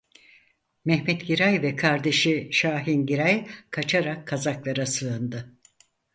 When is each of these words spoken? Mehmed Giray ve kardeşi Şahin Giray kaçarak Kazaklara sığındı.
Mehmed 0.85 1.21
Giray 1.23 1.61
ve 1.61 1.75
kardeşi 1.75 2.49
Şahin 2.51 3.05
Giray 3.05 3.47
kaçarak 3.71 4.27
Kazaklara 4.27 4.85
sığındı. 4.85 5.55